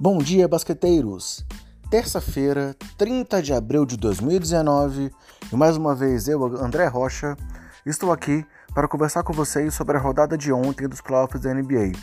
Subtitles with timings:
[0.00, 1.44] Bom dia, basqueteiros!
[1.90, 5.10] Terça-feira, 30 de abril de 2019,
[5.52, 7.36] e mais uma vez eu, André Rocha,
[7.84, 11.98] estou aqui para conversar com vocês sobre a rodada de ontem dos playoffs da NBA,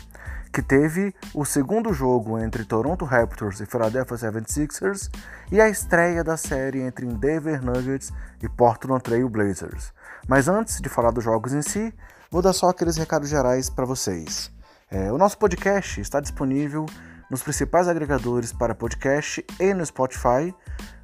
[0.52, 5.08] que teve o segundo jogo entre Toronto Raptors e Philadelphia 76ers
[5.50, 9.94] e a estreia da série entre Denver Nuggets e Portland Trail Blazers.
[10.28, 11.94] Mas antes de falar dos jogos em si,
[12.30, 14.54] vou dar só aqueles recados gerais para vocês.
[14.90, 16.84] É, o nosso podcast está disponível
[17.30, 20.54] nos principais agregadores para podcast e no Spotify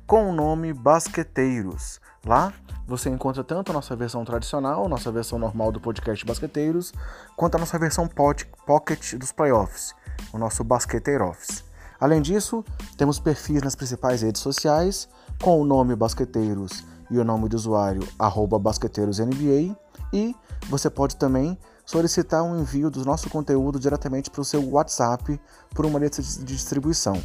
[0.07, 2.01] com o nome Basqueteiros.
[2.25, 2.53] Lá
[2.87, 6.93] você encontra tanto a nossa versão tradicional, nossa versão normal do podcast Basqueteiros,
[7.37, 9.95] quanto a nossa versão pocket dos playoffs,
[10.33, 11.65] o nosso Basqueteiro Office.
[11.99, 12.65] Além disso,
[12.97, 15.09] temos perfis nas principais redes sociais
[15.41, 18.03] com o nome Basqueteiros e o nome do usuário
[18.61, 19.77] basqueteirosNBA
[20.13, 20.35] e
[20.69, 21.59] você pode também
[21.93, 25.39] solicitar um envio do nosso conteúdo diretamente para o seu WhatsApp
[25.75, 27.23] por uma lista de distribuição.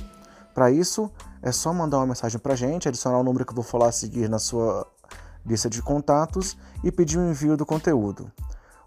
[0.53, 1.09] Para isso,
[1.41, 3.87] é só mandar uma mensagem para a gente, adicionar o número que eu vou falar
[3.87, 4.85] a seguir na sua
[5.45, 8.29] lista de contatos e pedir o um envio do conteúdo.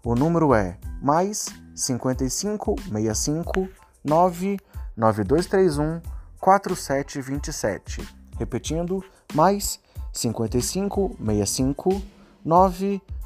[0.05, 3.67] O número é mais 55 65
[4.05, 5.99] 99231
[6.39, 8.07] 4727.
[8.37, 9.79] Repetindo, mais
[10.13, 12.03] 55 65
[12.45, 13.20] 99231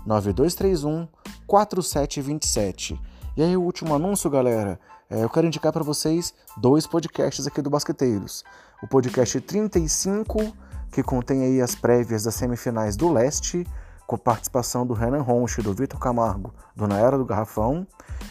[1.48, 3.00] 4727.
[3.36, 4.80] E aí, o último anúncio, galera.
[5.10, 8.44] É, eu quero indicar para vocês dois podcasts aqui do Basqueteiros.
[8.82, 10.54] O podcast 35,
[10.92, 13.68] que contém aí as prévias das semifinais do Leste,
[14.08, 17.86] com participação do Renan Ronch, do Vitor Camargo, do Na Era do Garrafão.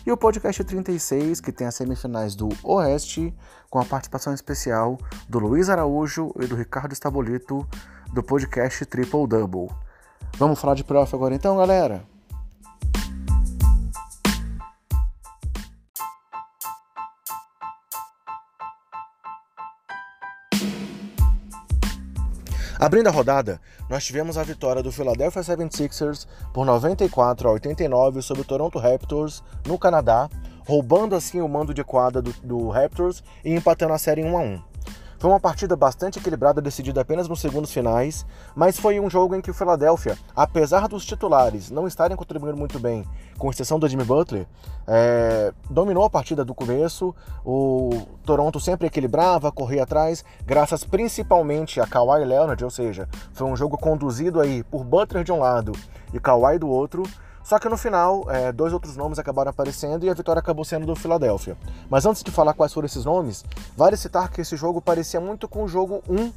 [0.07, 3.35] E o podcast 36, que tem as semifinais do Oeste,
[3.71, 7.67] com a participação especial do Luiz Araújo e do Ricardo Estabolito,
[8.13, 9.69] do podcast Triple Double.
[10.37, 12.03] Vamos falar de playoff agora então, galera?
[22.77, 28.43] Abrindo a rodada, nós tivemos a vitória do Philadelphia 76ers por 94 a 89 sobre
[28.43, 30.29] o Toronto Raptors no Canadá,
[30.67, 34.37] roubando assim o mando de quadra do, do Raptors e empatando a série em 1
[34.37, 34.74] a 1.
[35.19, 39.41] Foi uma partida bastante equilibrada, decidida apenas nos segundos finais, mas foi um jogo em
[39.41, 43.05] que o Philadelphia, apesar dos titulares não estarem contribuindo muito bem,
[43.39, 44.47] com exceção do Jimmy Butler,
[44.87, 47.15] é, dominou a partida do começo.
[47.45, 53.57] O Toronto sempre equilibrava, corria atrás, graças principalmente a Kawhi Leonard, ou seja, foi um
[53.57, 55.73] jogo conduzido aí por Butler de um lado
[56.13, 57.03] e Kawhi do outro.
[57.45, 60.87] Só que no final, é, dois outros nomes acabaram aparecendo e a vitória acabou sendo
[60.87, 61.57] do Philadelphia.
[61.91, 63.45] Mas antes de falar quais foram esses nomes,
[63.77, 66.33] vale citar que esse jogo parecia muito com o jogo 1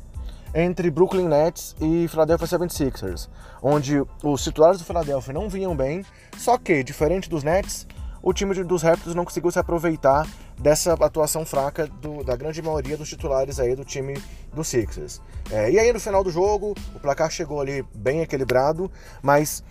[0.53, 3.29] entre Brooklyn Nets e Philadelphia 76ers,
[3.63, 6.05] onde os titulares do Philadelphia não vinham bem,
[6.37, 7.87] só que, diferente dos Nets,
[8.21, 12.97] o time dos Raptors não conseguiu se aproveitar dessa atuação fraca do, da grande maioria
[12.97, 14.21] dos titulares aí do time
[14.53, 15.21] dos Sixers.
[15.51, 18.91] É, e aí no final do jogo, o placar chegou ali bem equilibrado,
[19.21, 19.63] mas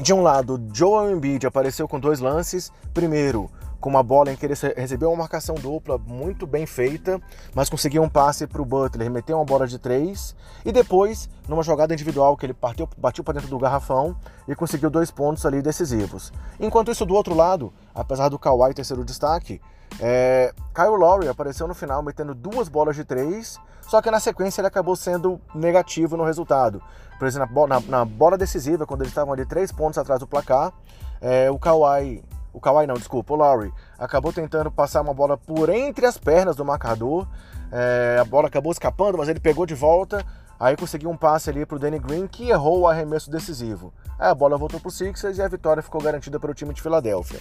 [0.00, 2.72] de um lado, Joel Embiid apareceu com dois lances.
[2.92, 3.50] Primeiro,
[3.84, 7.20] com uma bola em que ele recebeu uma marcação dupla muito bem feita,
[7.54, 10.34] mas conseguiu um passe para o Butler, meteu uma bola de três.
[10.64, 14.16] E depois, numa jogada individual que ele partiu, bateu para dentro do garrafão
[14.48, 16.32] e conseguiu dois pontos ali decisivos.
[16.58, 19.60] Enquanto isso, do outro lado, apesar do Kawhi ter sido o destaque,
[20.00, 24.62] é, Kyle Lowry apareceu no final metendo duas bolas de três, só que na sequência
[24.62, 26.82] ele acabou sendo negativo no resultado.
[27.18, 30.72] Por exemplo, na, na bola decisiva, quando eles estavam ali três pontos atrás do placar,
[31.20, 35.68] é, o Kawhi, o Kawhi não, desculpa, o Lowry, acabou tentando passar uma bola por
[35.68, 37.26] entre as pernas do marcador,
[37.72, 40.24] é, a bola acabou escapando, mas ele pegou de volta,
[40.58, 43.92] aí conseguiu um passe ali para o Danny Green, que errou o arremesso decisivo.
[44.18, 46.72] Aí a bola voltou para o Sixers e a vitória ficou garantida para o time
[46.72, 47.40] de Filadélfia.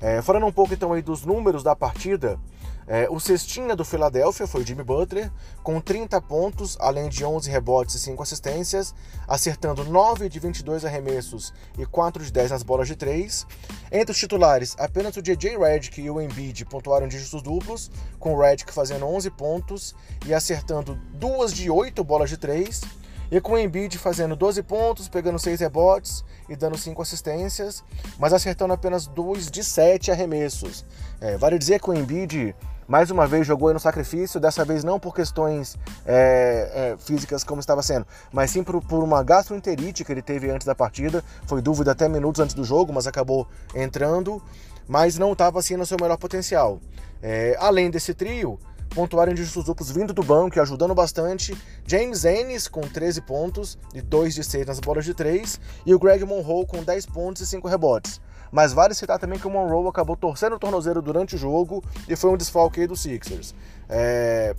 [0.00, 2.38] É, falando um pouco então aí dos números da partida,
[2.90, 5.30] é, o cestinha do Philadelphia foi o Jimmy Butler,
[5.62, 8.94] com 30 pontos, além de 11 rebotes e 5 assistências,
[9.26, 13.46] acertando 9 de 22 arremessos e 4 de 10 nas bolas de 3.
[13.92, 18.40] Entre os titulares, apenas o JJ Redick e o Embiid pontuaram dígitos duplos, com o
[18.40, 19.94] Redick fazendo 11 pontos
[20.24, 22.80] e acertando 2 de 8 bolas de 3.
[23.30, 27.84] E com o Embiid fazendo 12 pontos, pegando 6 rebotes e dando 5 assistências,
[28.18, 30.84] mas acertando apenas 2 de 7 arremessos.
[31.20, 32.54] É, vale dizer que o Embiid
[32.88, 35.76] mais uma vez jogou no sacrifício, dessa vez não por questões
[36.06, 40.50] é, é, físicas como estava sendo, mas sim por, por, uma gastroenterite que ele teve
[40.50, 41.22] antes da partida.
[41.46, 44.42] Foi dúvida até minutos antes do jogo, mas acabou entrando,
[44.88, 46.80] mas não estava assim no seu melhor potencial.
[47.22, 48.58] É, além desse trio,
[48.88, 51.56] pontuaram de duplos vindo do banco e ajudando bastante.
[51.86, 55.60] James Ennis com 13 pontos e 2 de 6 nas bolas de 3.
[55.86, 58.20] E o Greg Monroe com 10 pontos e 5 rebotes.
[58.50, 62.16] Mas vale citar também que o Monroe acabou torcendo o tornozeiro durante o jogo e
[62.16, 63.54] foi um desfalque dos Sixers.
[63.88, 64.54] É,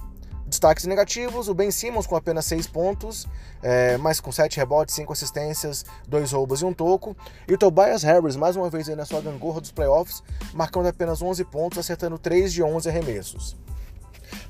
[0.49, 3.27] Destaques negativos, o Ben Simmons com apenas 6 pontos,
[3.61, 7.15] é, mas com 7 rebotes, 5 assistências, 2 roubos e um toco.
[7.47, 11.21] E o Tobias Harris, mais uma vez aí na sua gangorra dos playoffs, marcando apenas
[11.21, 13.55] 11 pontos, acertando 3 de 11 arremessos.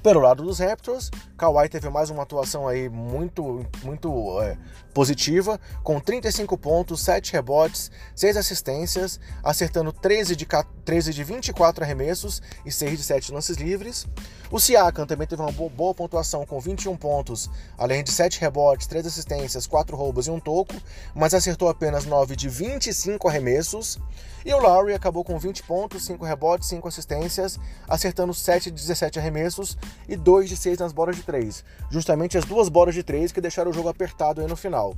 [0.01, 4.57] Pelo lado dos Raptors, Kawhi teve mais uma atuação aí muito, muito é,
[4.93, 10.47] positiva, com 35 pontos, 7 rebotes, 6 assistências, acertando 13 de,
[10.85, 14.07] 13 de 24 arremessos e 6 de 7 lances livres.
[14.49, 19.05] O Siakam também teve uma boa pontuação com 21 pontos, além de 7 rebotes, 3
[19.05, 20.75] assistências, 4 roubos e um toco,
[21.13, 23.99] mas acertou apenas 9 de 25 arremessos.
[24.45, 29.19] E o Lowry acabou com 20 pontos, 5 rebotes, 5 assistências, acertando 7 de 17
[29.19, 31.63] arremessos e 2 de 6 nas bolas de 3.
[31.89, 34.95] Justamente as duas bolas de 3 que deixaram o jogo apertado aí no final.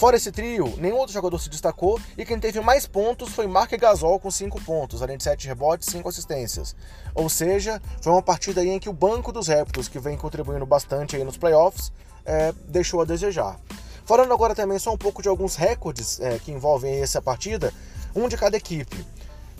[0.00, 3.70] Fora esse trio, nenhum outro jogador se destacou e quem teve mais pontos foi Mark
[3.72, 6.74] Gasol com 5 pontos, além de 7 rebotes e 5 assistências.
[7.14, 11.16] Ou seja, foi uma partida em que o banco dos Raptors, que vem contribuindo bastante
[11.16, 11.92] aí nos playoffs,
[12.24, 13.60] é, deixou a desejar.
[14.06, 17.70] Falando agora também só um pouco de alguns recordes é, que envolvem essa partida,
[18.16, 19.04] um de cada equipe.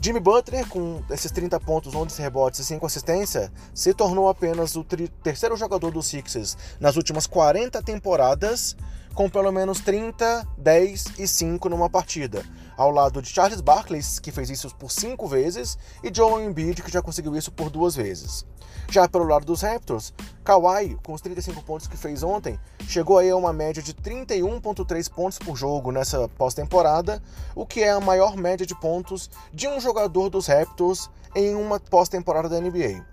[0.02, 4.82] Jimmy Butler, com esses 30 pontos, 11 rebotes e 5 assistências, se tornou apenas o
[5.23, 8.75] terceiro jogador dos Sixers nas últimas 40 temporadas
[9.20, 12.43] com pelo menos 30, 10 e 5 numa partida,
[12.75, 16.90] ao lado de Charles Barkley, que fez isso por 5 vezes, e Joel Embiid, que
[16.90, 18.46] já conseguiu isso por duas vezes.
[18.88, 22.58] Já pelo lado dos Raptors, Kawhi, com os 35 pontos que fez ontem,
[22.88, 27.22] chegou aí a uma média de 31,3 pontos por jogo nessa pós-temporada,
[27.55, 31.78] o que é a maior média de pontos de um jogador dos Raptors em uma
[31.78, 33.05] pós-temporada da NBA.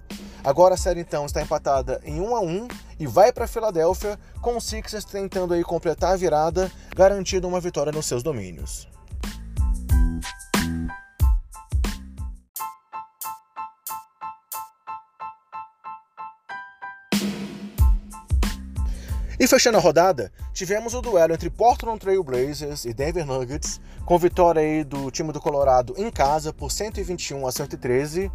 [0.48, 2.68] Agora a série então está empatada em 1 a 1
[3.02, 7.92] e vai para Filadélfia, com o Sixers tentando aí completar a virada, garantindo uma vitória
[7.92, 8.88] nos seus domínios.
[19.40, 24.18] E fechando a rodada, tivemos o duelo entre Portland Trail Blazers e Denver Nuggets, com
[24.18, 28.32] vitória aí do time do Colorado em casa por 121 a 113,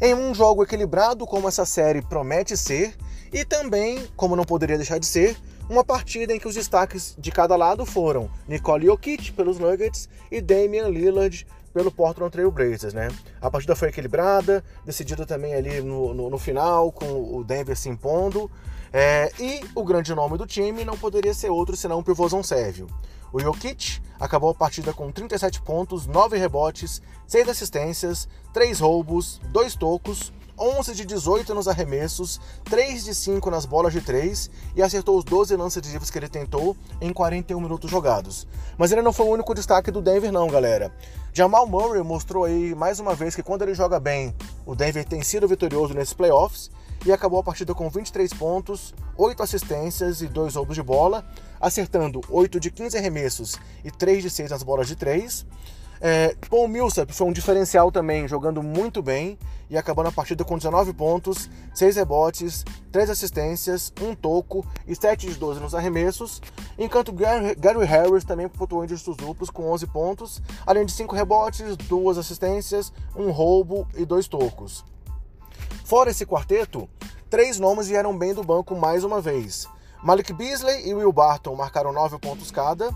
[0.00, 2.96] em um jogo equilibrado como essa série promete ser,
[3.30, 5.36] e também, como não poderia deixar de ser,
[5.68, 10.40] uma partida em que os destaques de cada lado foram Nicole Jokic pelos Nuggets e
[10.40, 13.08] Damian Lillard pelo Portland Trail Blazers, né?
[13.40, 17.88] A partida foi equilibrada, decidida também ali no, no, no final, com o Denver se
[17.88, 18.50] impondo,
[18.92, 22.86] é, e o grande nome do time não poderia ser outro senão o pivôzão sérvio.
[23.30, 29.74] O Jokic acabou a partida com 37 pontos, 9 rebotes, 6 assistências, 3 roubos, 2
[29.74, 35.18] tocos, 11 de 18 nos arremessos, 3 de 5 nas bolas de 3 e acertou
[35.18, 38.46] os 12 lances livres que ele tentou em 41 minutos jogados.
[38.78, 40.92] Mas ele não foi o único destaque do Denver não, galera.
[41.32, 45.22] Jamal Murray mostrou aí mais uma vez que quando ele joga bem, o Denver tem
[45.22, 46.70] sido vitorioso nesses playoffs
[47.04, 51.24] e acabou a partida com 23 pontos, 8 assistências e 2 roubos de bola,
[51.60, 55.44] acertando 8 de 15 arremessos e 3 de 6 nas bolas de 3.
[56.00, 59.38] É, Paul Millsap foi um diferencial também, jogando muito bem
[59.68, 65.26] e acabando a partida com 19 pontos, 6 rebotes, 3 assistências, 1 toco e 7
[65.26, 66.40] de 12 nos arremessos,
[66.78, 71.14] enquanto Gary, Gary Harris também pontuou em dígitos duplos com 11 pontos, além de 5
[71.14, 74.84] rebotes, 2 assistências, 1 roubo e 2 tocos.
[75.84, 76.88] Fora esse quarteto,
[77.30, 79.68] três nomes vieram bem do banco mais uma vez.
[80.02, 82.92] Malik Beasley e Will Barton marcaram 9 pontos cada,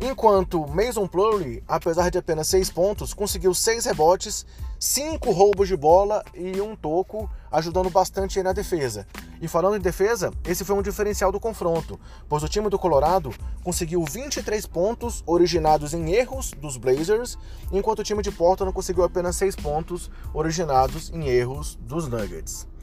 [0.00, 4.46] enquanto Mason Plumlee, apesar de apenas 6 pontos, conseguiu 6 rebotes,
[4.78, 9.06] 5 roubos de bola e um toco, ajudando bastante na defesa.
[9.40, 11.98] E falando em defesa, esse foi um diferencial do confronto,
[12.28, 13.32] pois o time do Colorado
[13.62, 17.38] conseguiu 23 pontos originados em erros dos Blazers,
[17.72, 22.73] enquanto o time de Portland conseguiu apenas 6 pontos originados em erros dos Nuggets.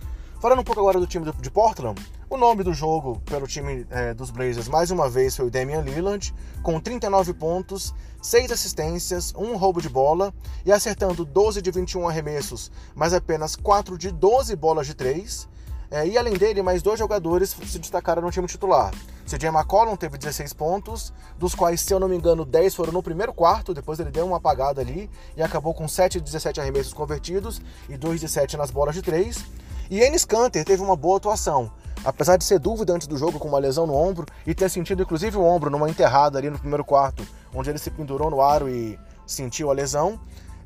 [0.41, 4.11] Falando um pouco agora do time de Portland, o nome do jogo pelo time é,
[4.11, 6.33] dos Blazers mais uma vez foi o Damian Lillard,
[6.63, 7.93] com 39 pontos,
[8.23, 10.33] 6 assistências, 1 roubo de bola
[10.65, 15.47] e acertando 12 de 21 arremessos, mas apenas 4 de 12 bolas de 3.
[15.91, 18.91] É, e além dele, mais dois jogadores se destacaram no time titular.
[19.27, 23.03] CJ McCollum teve 16 pontos, dos quais, se eu não me engano, 10 foram no
[23.03, 25.07] primeiro quarto, depois ele deu uma apagada ali
[25.37, 29.03] e acabou com 7 de 17 arremessos convertidos e 2 de 7 nas bolas de
[29.03, 29.61] 3.
[29.91, 31.69] E Enes Kanter teve uma boa atuação.
[32.05, 35.03] Apesar de ser dúvida antes do jogo com uma lesão no ombro e ter sentido
[35.03, 38.69] inclusive o ombro numa enterrada ali no primeiro quarto, onde ele se pendurou no aro
[38.69, 40.17] e sentiu a lesão,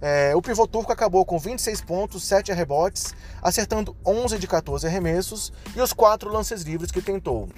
[0.02, 5.52] É, o pivô turco acabou com 26 pontos, 7 rebotes, acertando 11 de 14 arremessos
[5.76, 7.50] e os 4 lances livres que tentou.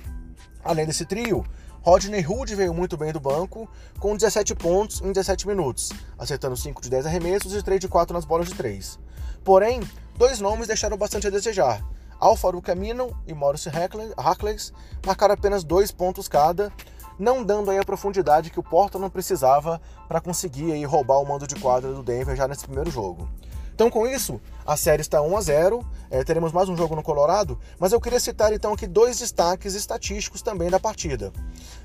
[0.64, 1.44] Além desse trio,
[1.82, 3.68] Rodney Hood veio muito bem do banco,
[4.00, 8.14] com 17 pontos em 17 minutos, acertando 5 de 10 arremessos e 3 de 4
[8.14, 9.00] nas bolas de 3.
[9.44, 9.82] Porém,
[10.18, 11.86] dois nomes deixaram bastante a desejar.
[12.20, 14.74] Alfaro Camino e Maurice Hackles
[15.06, 16.74] marcaram apenas dois pontos cada,
[17.20, 21.26] não dando aí a profundidade que o Portland não precisava para conseguir aí roubar o
[21.26, 23.30] mando de quadra do Denver já nesse primeiro jogo.
[23.74, 25.86] Então, com isso, a série está 1 a 0.
[26.10, 29.76] É, teremos mais um jogo no Colorado, mas eu queria citar então aqui dois destaques
[29.76, 31.32] estatísticos também da partida.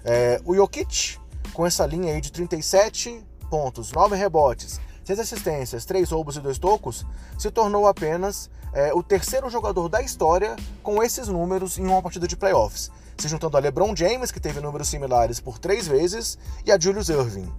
[0.03, 1.19] É, o Jokic,
[1.53, 6.59] com essa linha aí de 37 pontos, 9 rebotes, 6 assistências, 3 roubos e 2
[6.59, 7.05] tocos,
[7.39, 12.27] se tornou apenas é, o terceiro jogador da história com esses números em uma partida
[12.27, 16.73] de playoffs, se juntando a LeBron James, que teve números similares por três vezes, e
[16.73, 17.51] a Julius Irving.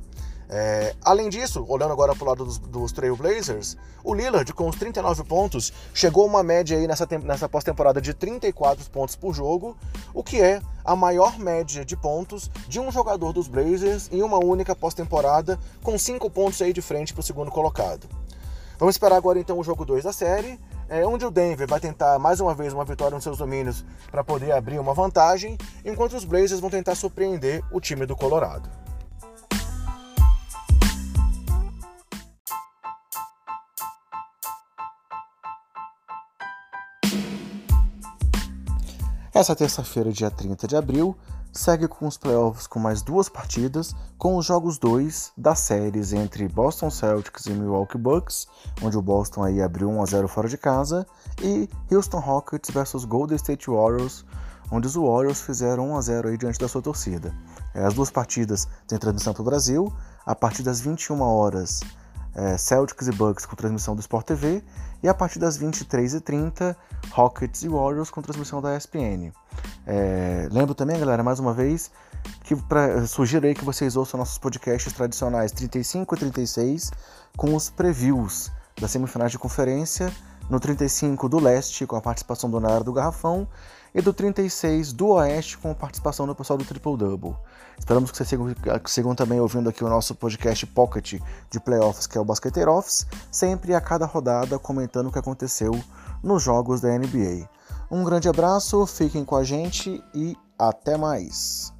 [0.56, 4.76] É, além disso, olhando agora para o lado dos, dos Trailblazers, o Lillard, com os
[4.76, 9.76] 39 pontos, chegou a uma média aí nessa, nessa pós-temporada de 34 pontos por jogo,
[10.14, 14.38] o que é a maior média de pontos de um jogador dos Blazers em uma
[14.38, 18.08] única pós-temporada, com 5 pontos aí de frente para o segundo colocado.
[18.78, 22.20] Vamos esperar agora então o jogo 2 da série, é, onde o Denver vai tentar
[22.20, 26.26] mais uma vez uma vitória nos seus domínios para poder abrir uma vantagem, enquanto os
[26.26, 28.83] Blazers vão tentar surpreender o time do Colorado.
[39.34, 41.18] Essa terça-feira, dia 30 de abril,
[41.52, 46.48] segue com os playoffs com mais duas partidas, com os jogos 2 das séries entre
[46.48, 48.48] Boston Celtics e Milwaukee Bucks,
[48.84, 51.04] onde o Boston aí abriu 1 a 0 fora de casa,
[51.42, 54.24] e Houston Rockets versus Golden State Warriors,
[54.72, 57.34] onde os Warriors fizeram 1 a 0 aí diante da sua torcida.
[57.74, 59.92] É, as duas partidas têm transmissão para o Brasil,
[60.28, 61.80] a partir das 21 horas
[62.36, 64.64] é, Celtics e Bucks com transmissão do Sport TV
[65.02, 66.76] e a partir das 23h30
[67.12, 69.32] Rockets e Warriors com transmissão da ESPN.
[69.86, 71.92] É, lembro também, galera, mais uma vez,
[72.44, 76.92] que pra, sugiro aí que vocês ouçam nossos podcasts tradicionais 35 e 36
[77.36, 80.12] com os previews das semifinais de conferência,
[80.50, 83.48] no 35 do leste com a participação do Nara do Garrafão
[83.94, 87.36] e do 36 do Oeste com participação do pessoal do Triple Double.
[87.78, 91.20] Esperamos que vocês sigam, que sigam também ouvindo aqui o nosso podcast Pocket
[91.50, 95.72] de Playoffs, que é o Basketer Office, sempre a cada rodada comentando o que aconteceu
[96.22, 97.50] nos jogos da NBA.
[97.92, 101.73] Um grande abraço, fiquem com a gente e até mais!